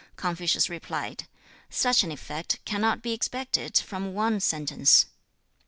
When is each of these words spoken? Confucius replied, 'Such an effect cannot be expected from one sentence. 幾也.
Confucius 0.15 0.67
replied, 0.67 1.27
'Such 1.69 2.03
an 2.03 2.11
effect 2.11 2.57
cannot 2.65 3.03
be 3.03 3.13
expected 3.13 3.77
from 3.77 4.15
one 4.15 4.39
sentence. 4.39 5.01
幾也. 5.03 5.13